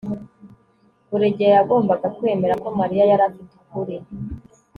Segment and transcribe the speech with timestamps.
[1.09, 3.95] buregeya yagombaga kwemera ko mariya yari afite ukuri